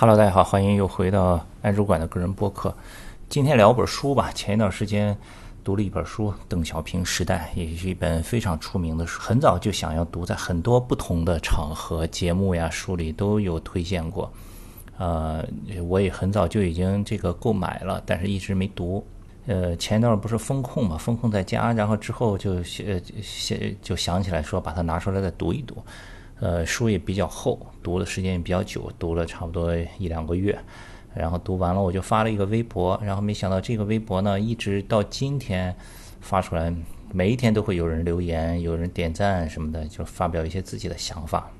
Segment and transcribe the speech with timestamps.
[0.00, 2.72] Hello，大家好，欢迎又回到安主管的个人播客。
[3.28, 4.30] 今天聊本书吧。
[4.32, 5.18] 前一段时间
[5.64, 9.20] 读了一本书，《邓小平时代》，也是一本非常出名的书。
[9.20, 14.32] 很早就想要读，在很多不同的场合、节目呀、书里都有推荐过。
[14.98, 15.44] 呃，
[15.88, 19.04] 我也很早就已经这个购买了，但是一直没读。
[19.48, 22.52] 呃，前一段不是风控嘛，风控在家，然后之后就
[22.86, 25.76] 呃想就想起来说，把它拿出来再读一读。
[26.40, 30.56] 呃，书也比较厚，读的时间也比较久，读了差不多一两个月，
[31.12, 35.74] 然后读完了我就发了一个微博，然后没想到这个微博呢，一直到今天
[36.20, 36.72] 发出来，
[37.12, 41.50] 每一天都会有人留言，有人点赞什么的，就发表一些自己的想法。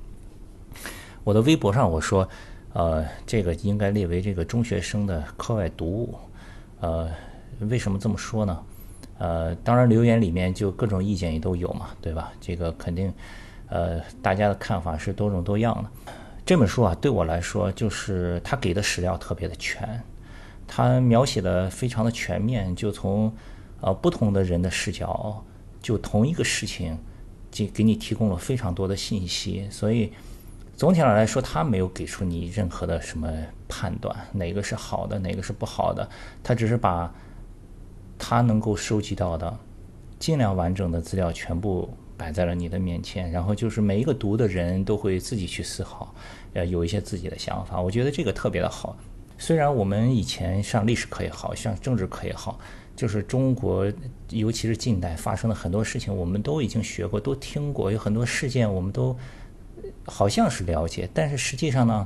[1.25, 2.25] 我的微博上我说，
[2.71, 6.15] 呃，这个应该列为这个中学生的课外读物，
[6.79, 7.09] 呃，
[7.59, 8.63] 为什么这么说呢？
[9.17, 12.31] 呃，当然留言里面就各种意见也都有嘛，对吧？
[12.39, 13.13] 这个肯定。
[13.69, 15.89] 呃，大家的看法是多种多样的。
[16.45, 20.01] 这本书啊，对我来说，就是他给的史料特别的全，
[20.67, 23.31] 他描写的非常的全面，就从
[23.81, 25.45] 呃不同的人的视角，
[25.79, 26.97] 就同一个事情，
[27.51, 29.67] 给给你提供了非常多的信息。
[29.69, 30.11] 所以
[30.75, 33.31] 总体上来说，他没有给出你任何的什么
[33.67, 36.09] 判断，哪个是好的，哪个是不好的。
[36.41, 37.13] 他只是把
[38.17, 39.55] 他能够收集到的
[40.17, 41.93] 尽量完整的资料全部。
[42.19, 46.13] 摆在了你的面前，然后就是每一个读的人都会自己去思考，
[46.53, 47.81] 呃，有一些自己的想法。
[47.81, 48.97] 我觉得这个特别的好。
[49.37, 52.59] 虽然我们以前上历史课也好，上政治课也好，
[52.93, 53.89] 就是中国，
[54.31, 59.17] 尤其是近代发生的很多事情，我们都已经学过，都听过，有很多事件我们都
[60.03, 62.05] 好像是了解，但是实际上呢，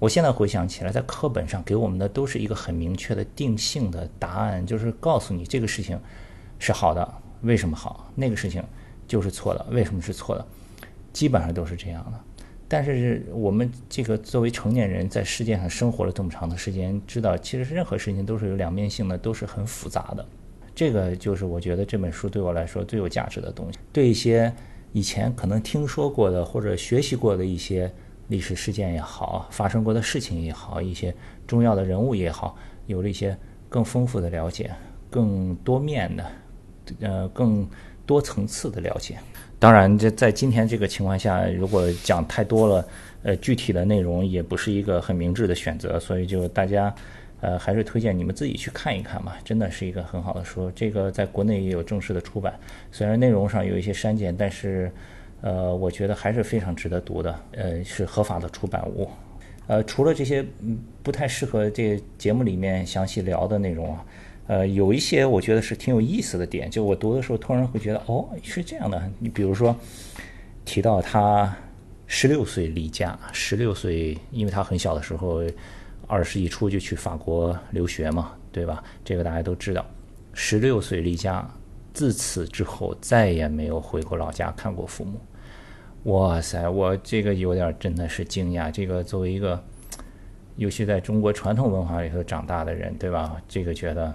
[0.00, 5.96] 我现在回想起来，在课本上给我们的都是一个很明确的定性的答案，就是告诉你这个事情
[6.58, 8.60] 是好的，为什么好，那个事情。
[9.08, 10.46] 就是错的，为什么是错的？
[11.12, 12.20] 基本上都是这样的。
[12.68, 20.24] 但是我们这个作为成年人，在世界上生活了这么长的时间，知道其实任何事情都是有两面性的，都是很复杂的。
[20.74, 23.78] 这个就是我觉得这本书对我来说最有价值的东西。
[23.90, 24.52] 对一些
[24.92, 27.90] 以前可能听说过的或者学习过的一些
[28.28, 31.12] 历史事件也好，发生过的事情也好，一些
[31.46, 32.54] 重要的人物也好，
[32.84, 33.34] 有了一些
[33.70, 34.70] 更丰富的了解，
[35.08, 36.30] 更多面的，
[37.00, 37.66] 呃，更。
[38.08, 39.18] 多层次的了解，
[39.58, 42.88] 当然，这在今天这个情况下，如果讲太多了，
[43.22, 46.94] 呃，具体的内容也不是一个很明智的选择，所以就大家，
[47.42, 50.72] 呃，还是推荐你们自己去看一看嘛，真的是一个很好的书。
[50.74, 52.58] 这个在国内也有正式的出版，
[52.90, 54.90] 虽然内容上有一些删减，但是，
[55.42, 59.06] 呃，我觉得还是非常值得读的，呃，是合法的出版物。
[59.66, 60.42] 呃，除了这些
[61.02, 64.02] 不太适合这节目里面详细聊的内容啊。
[64.48, 68.98] 呃，有一些我觉得是挺有意思的点，就我读的时候突然会觉得，哦，是这样的。
[69.18, 69.76] 你比如说，
[70.64, 71.54] 提到他
[72.06, 75.42] 十六岁离家，十六岁，因为他很小的时候，
[76.06, 78.82] 二十一出就去法国留学嘛，对吧？
[79.04, 79.84] 这个大家都知道。
[80.32, 81.46] 十六岁离家，
[81.92, 85.20] 自此之后再也没有回过老家看过父母。
[86.04, 88.72] 哇塞，我这个有点真的是惊讶。
[88.72, 89.62] 这个作为一个，
[90.56, 93.36] 尤其在中国传统文化里头长大的人，对吧？
[93.46, 94.14] 这个觉得。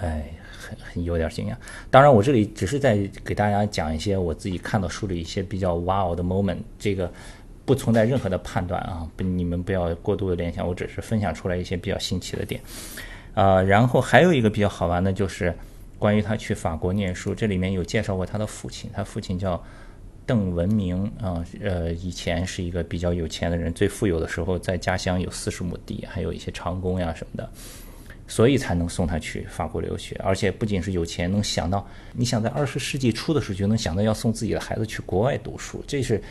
[0.00, 1.56] 哎，很很有点惊讶。
[1.90, 7.12] 当然，我这里只是在给大家讲一些我自己看到书里一些比较 wow 的 moment，这个
[7.64, 12.60] 不存在任何的判断啊，不，你们不要过度的联想，我只是分享出来一些比较新奇的点。
[13.34, 15.54] 啊，然后还有一个比较好玩的，就是
[15.98, 19.62] 关于他去法国念书，这里面有介绍过他的父亲，他父亲叫
[20.26, 27.50] 邓文明啊，呃，以前是一个比较有钱的人，最富有的时候在家乡有四十亩地，还有一些长工呀什么的。
[28.28, 36.22] 所以才能送他去法国留学，而且不仅是有钱，能想到你想在二十世纪初的时候就能想到要送自己的孩子去国外读书，这是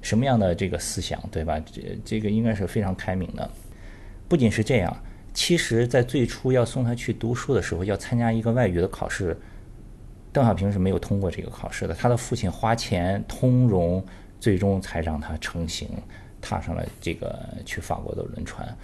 [0.00, 1.60] 什么样的这个思想，对吧？
[1.70, 3.50] 这这个应该是非常开明的。
[4.28, 4.96] 不仅是这样，
[5.34, 9.36] 其实，在最初要送他去读书的时候，要参加一个外语的考试，
[10.32, 14.04] 邓小平是没有通过这个考试的，他的父亲花钱通融，
[14.38, 15.88] 最终才让他成行。
[16.40, 18.76] 踏上了这个去法国的轮船，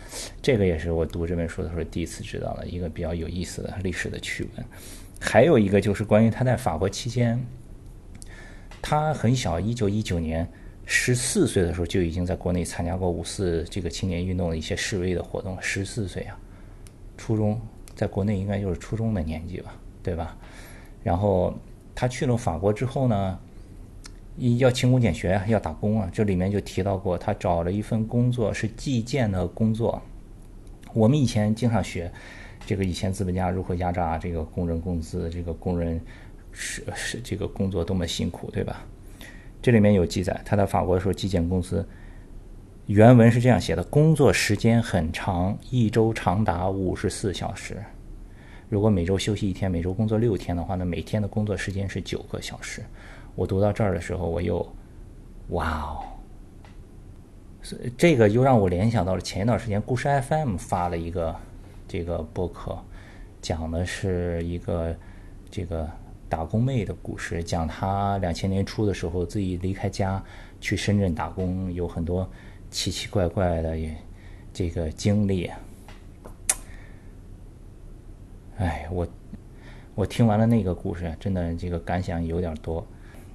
[0.43, 4.67] 这个也是我读这本书的时候第一次知道的一个比较有意思的历史的趣闻。
[5.21, 7.43] 还有一个就是关于他在法国期间，
[8.83, 10.47] 他很小，一九一九年
[10.85, 15.57] 十四岁的时候就已经在国内参加过五四这个青年运动的一些示威的活动。
[15.61, 16.39] 十四岁啊，
[17.17, 17.61] 初中，
[17.95, 20.37] 在国内应该就是初中的年纪吧，对吧？
[21.03, 21.55] 然后
[21.95, 23.39] 他去了法国之后呢？
[24.59, 26.11] 要勤工俭学啊，要打工啊。
[26.13, 30.01] 这里面就提到过，他找了一份工作是计件的工作。
[30.93, 32.11] 我们以前经常学，
[32.67, 36.01] 这个以前资本家如何压榨这个工人工资，这个工人
[36.53, 38.85] 是是这个工作多么辛苦，对吧？
[39.63, 41.87] 这里面有记载，他在法国的时候，计件公司
[42.87, 47.77] 原文是这样写的：工作时间很长，一周长达五十四小时。
[48.69, 52.83] 如果每周休息一天，每周工作六天的话，那每天的工作时间是九个小时。
[53.37, 54.67] 我读到这儿的时候，我又，
[55.51, 56.03] 哇哦！
[57.63, 61.37] 所以这个又让我联想到了前一段时间故事 FM 发了一个
[61.87, 62.77] 这个播客，
[63.41, 64.97] 讲的是一个
[65.49, 65.89] 这个
[66.29, 70.21] 打工妹的故事，讲她两千年初的时候自己离开家
[70.61, 72.29] 去深圳打工，有很多。
[72.69, 73.79] 奇奇怪怪的
[74.53, 75.49] 这个经历，
[78.59, 79.07] 哎，我
[79.95, 82.85] 我听完了那个故事，真的这个感想有点多。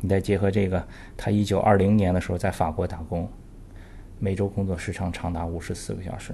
[0.01, 3.29] 你再结合这个，他一九二零年的时候在法国打工，
[4.19, 6.33] 每周工作时长长达五十四个小时。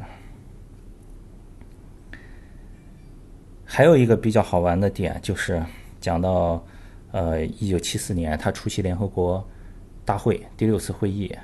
[3.65, 5.61] 还有一个比较好玩的点，就是
[5.99, 6.65] 讲到
[7.11, 9.45] 呃一九七四年他出席联合国
[10.05, 11.35] 大会第六次会议。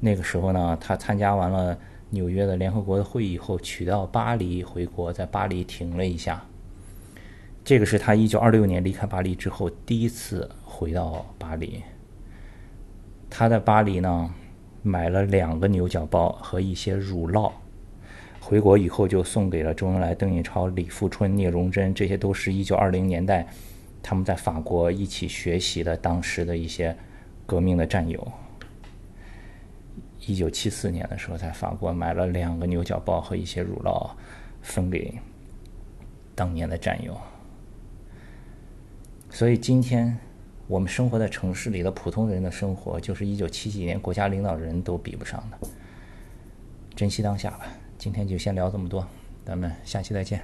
[0.00, 1.78] 那个时候呢，他参加完了
[2.08, 6.42] 纽约的联合国的会议以后，取到巴黎回国，在巴黎停了一下。
[7.68, 11.82] 这个是他一九二六年离开巴黎之后第一次回到巴黎。
[13.28, 14.34] 他在巴黎呢
[14.80, 17.52] 买了两个牛角包和一些乳酪，
[18.40, 23.46] 回国以后就送给了周恩来、邓颖超、李富春、聂荣臻，这些都是一九二零年代
[24.02, 26.96] 他们在法国一起学习的当时的一些
[27.44, 28.26] 革命的战友。
[30.26, 34.12] 一九七四年的时候，在法国买了两个牛角包和一些乳酪，
[34.62, 35.18] 分给
[36.34, 37.14] 当年的战友。
[39.30, 40.16] 所以今天
[40.66, 45.68] 我们生活在城市里的普通人的生活，就是一九七几年国家领导人都比不上的。
[46.96, 47.66] 珍惜当下吧。
[47.96, 49.06] 今天就先聊这么多，
[49.44, 50.40] 咱们下期再见。